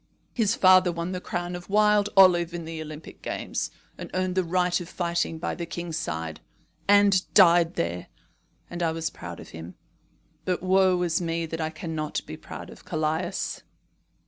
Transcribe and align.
His 0.33 0.55
father 0.55 0.91
won 0.91 1.11
the 1.11 1.21
crown 1.21 1.55
of 1.55 1.69
wild 1.69 2.09
olive 2.17 2.55
in 2.55 2.65
the 2.65 2.81
Olympic 2.81 3.21
games, 3.21 3.69
and 3.99 4.09
earned 4.15 4.33
the 4.33 4.43
right 4.43 4.81
of 4.81 4.89
fighting 4.89 5.37
by 5.37 5.53
the 5.53 5.67
king's 5.67 5.97
side, 5.97 6.39
and 6.87 7.31
died 7.35 7.75
there; 7.75 8.07
and 8.67 8.81
I 8.81 8.93
was 8.93 9.11
proud 9.11 9.39
of 9.39 9.49
him. 9.49 9.75
But 10.43 10.63
woe 10.63 10.99
is 11.03 11.21
me 11.21 11.45
that 11.45 11.61
I 11.61 11.69
cannot 11.69 12.25
be 12.25 12.35
proud 12.35 12.71
of 12.71 12.83
Callias." 12.83 13.61